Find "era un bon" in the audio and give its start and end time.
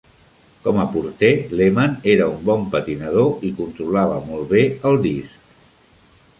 2.15-2.65